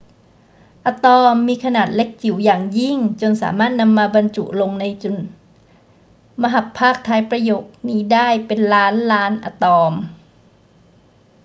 [0.85, 5.17] อะตอมมีขนาดเล็กจิ๋วอย่างยิ่งจนสามารถนำมาบรรจุลงในจุด
[6.43, 9.93] มหัพภาคท้ายประโยคนี้ได้เป็นล้านล้านอะตอม